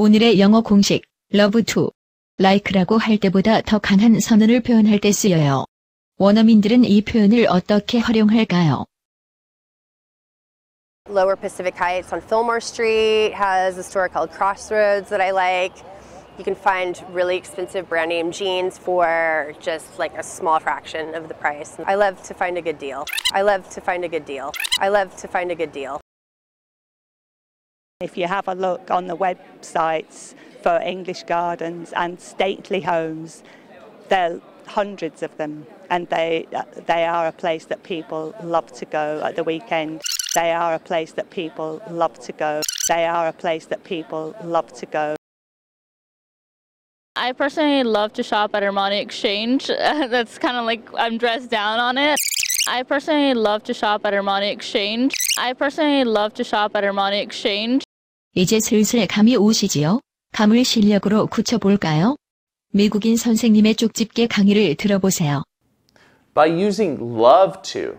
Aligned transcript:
오늘의 0.00 0.38
영어 0.38 0.60
공식 0.60 1.02
love 1.32 1.62
to 1.62 1.90
like라고 2.38 2.98
할 2.98 3.16
때보다 3.16 3.62
더 3.62 3.78
강한 3.78 4.20
선언을 4.20 4.60
표현할 4.60 4.98
때 4.98 5.10
쓰여요. 5.10 5.64
원어민들은 6.18 6.84
이 6.84 7.00
표현을 7.00 7.46
어떻게 7.48 7.98
활용할까요? 7.98 8.84
Lower 11.08 11.34
Pacific 11.34 11.74
Heights 11.78 12.12
on 12.12 12.20
Fillmore 12.20 12.60
Street 12.60 13.32
has 13.32 13.78
a 13.78 13.82
store 13.82 14.10
called 14.10 14.30
Crossroads 14.30 15.08
that 15.08 15.22
I 15.22 15.30
like. 15.30 15.72
You 16.36 16.44
can 16.44 16.54
find 16.54 17.02
really 17.10 17.38
expensive 17.38 17.88
brand 17.88 18.10
name 18.10 18.32
jeans 18.32 18.76
for 18.76 19.54
just 19.60 19.98
like 19.98 20.12
a 20.18 20.22
small 20.22 20.60
fraction 20.60 21.14
of 21.14 21.28
the 21.28 21.34
price. 21.34 21.80
I 21.86 21.94
love 21.94 22.22
to 22.24 22.34
find 22.34 22.58
a 22.58 22.60
good 22.60 22.78
deal. 22.78 23.06
I 23.32 23.40
love 23.40 23.66
to 23.70 23.80
find 23.80 24.04
a 24.04 24.08
good 24.08 24.26
deal. 24.26 24.52
I 24.78 24.88
love 24.88 25.16
to 25.24 25.28
find 25.28 25.50
a 25.50 25.54
good 25.54 25.72
deal. 25.72 26.02
If 28.01 28.17
you 28.17 28.25
have 28.25 28.47
a 28.47 28.55
look 28.55 28.89
on 28.89 29.05
the 29.05 29.15
websites 29.15 30.33
for 30.63 30.79
English 30.81 31.23
gardens 31.23 31.93
and 31.93 32.19
stately 32.19 32.81
homes, 32.81 33.43
there 34.09 34.33
are 34.33 34.41
hundreds 34.65 35.21
of 35.21 35.37
them, 35.37 35.67
and 35.91 36.07
they 36.09 36.47
they 36.87 37.05
are 37.05 37.27
a 37.27 37.31
place 37.31 37.65
that 37.65 37.83
people 37.83 38.33
love 38.43 38.71
to 38.73 38.85
go 38.85 39.21
at 39.23 39.35
the 39.35 39.43
weekend. 39.43 40.01
They 40.33 40.51
are 40.51 40.73
a 40.73 40.79
place 40.79 41.11
that 41.13 41.29
people 41.29 41.79
love 41.91 42.19
to 42.21 42.31
go. 42.31 42.61
They 42.87 43.05
are 43.05 43.27
a 43.27 43.33
place 43.33 43.67
that 43.67 43.83
people 43.83 44.35
love 44.43 44.73
to 44.73 44.85
go. 44.87 45.15
I 47.15 47.33
personally 47.33 47.83
love 47.83 48.13
to 48.13 48.23
shop 48.23 48.55
at 48.55 48.63
Armani 48.63 48.99
Exchange. 48.99 49.67
That's 50.15 50.39
kind 50.39 50.57
of 50.57 50.65
like 50.65 50.89
I'm 50.95 51.19
dressed 51.19 51.51
down 51.51 51.79
on 51.79 51.99
it. 51.99 52.19
I 52.67 52.81
personally 52.83 53.35
love 53.35 53.63
to 53.65 53.73
shop 53.75 54.05
at 54.05 54.13
Armani 54.13 54.51
Exchange. 54.51 55.13
I 55.37 55.53
personally 55.53 56.03
love 56.03 56.33
to 56.35 56.43
shop 56.43 56.75
at 56.75 56.83
Armani 56.83 57.21
Exchange. 57.21 57.83
이제 58.34 58.60
슬슬 58.60 59.06
감이 59.06 59.34
오시지요? 59.36 60.00
감을 60.32 60.62
실력으로 60.62 61.26
굳혀볼까요? 61.26 62.16
미국인 62.70 63.16
선생님의 63.16 63.76
쪽집게 63.76 64.26
강의를 64.26 64.74
들어보세요. 64.74 65.42
By 66.34 66.50
using 66.50 67.00
love 67.00 67.62
to, 67.72 67.98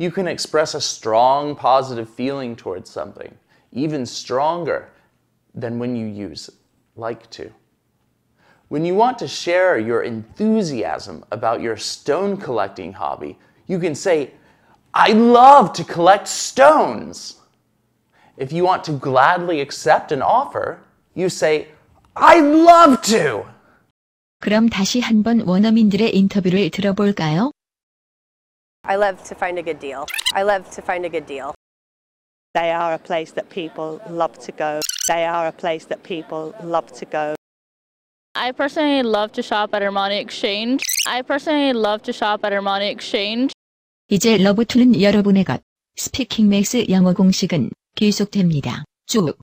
you 0.00 0.10
can 0.10 0.28
express 0.28 0.74
a 0.74 0.80
strong 0.80 1.54
positive 1.54 2.08
feeling 2.10 2.56
towards 2.56 2.90
something, 2.90 3.36
even 3.70 4.06
stronger 4.06 4.88
than 5.54 5.78
when 5.78 5.94
you 5.94 6.06
use 6.06 6.50
like 6.96 7.28
to. 7.32 7.50
When 8.68 8.86
you 8.86 8.96
want 8.96 9.18
to 9.18 9.28
share 9.28 9.78
your 9.78 10.02
enthusiasm 10.02 11.22
about 11.30 11.60
your 11.60 11.76
stone 11.76 12.38
collecting 12.38 12.94
hobby, 12.94 13.36
you 13.66 13.78
can 13.78 13.94
say, 13.94 14.32
I 14.94 15.12
love 15.12 15.74
to 15.74 15.84
collect 15.84 16.26
stones. 16.26 17.36
If 18.38 18.52
you 18.52 18.64
want 18.64 18.84
to 18.84 18.92
gladly 18.92 19.60
accept 19.60 20.12
an 20.12 20.22
offer, 20.22 20.78
you 21.14 21.28
say, 21.28 21.68
I 22.14 22.40
love 22.40 23.00
to. 23.12 23.44
그럼 24.40 24.68
다시 24.68 25.00
한번 25.00 25.40
원어민들의 25.40 26.14
인터뷰를 26.14 26.70
들어볼까요? 26.70 27.52
I 28.84 28.96
love 28.96 29.22
to 29.24 29.34
find 29.34 29.58
a 29.58 29.62
good 29.62 29.80
deal. 29.80 30.04
I 30.34 30.42
love 30.42 30.70
to 30.76 30.82
find 30.82 31.04
a 31.04 31.10
good 31.10 31.26
deal. 31.26 31.54
They 32.54 32.70
are 32.70 32.94
a 32.94 32.98
place 32.98 33.32
that 33.34 33.48
people 33.48 34.00
love 34.08 34.38
to 34.46 34.52
go. 34.52 34.80
They 35.08 35.24
are 35.24 35.48
a 35.48 35.52
place 35.52 35.86
that 35.88 36.02
people 36.02 36.54
love 36.62 36.92
to 36.98 37.04
go. 37.04 37.34
I 38.34 38.52
personally 38.52 39.02
love 39.02 39.32
to 39.32 39.42
shop 39.42 39.74
at 39.74 39.82
Armani 39.82 40.20
Exchange. 40.20 40.84
I 41.06 41.22
personally 41.22 41.72
love 41.72 42.02
to 42.04 42.12
shop 42.12 42.44
at 42.44 42.52
Armani 42.52 42.90
Exchange. 42.90 43.52
이제 44.08 44.36
러브투는 44.36 45.00
여러분의 45.00 45.44
것. 45.44 45.62
스피킹 45.96 46.48
맥스 46.48 46.86
영어 46.90 47.12
공식은 47.12 47.70
계속됩니다. 47.95 48.83
쭉. 49.05 49.37